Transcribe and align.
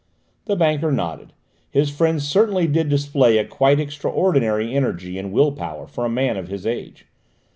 The 0.45 0.55
banker 0.55 0.91
nodded: 0.91 1.31
his 1.69 1.91
friend 1.91 2.19
certainly 2.19 2.65
did 2.65 2.89
display 2.89 3.37
a 3.37 3.45
quite 3.45 3.79
extraordinary 3.79 4.73
energy 4.73 5.19
and 5.19 5.31
will 5.31 5.51
power 5.51 5.85
for 5.85 6.05
a 6.05 6.09
man 6.09 6.37
of 6.37 6.47
his 6.47 6.65
age. 6.65 7.05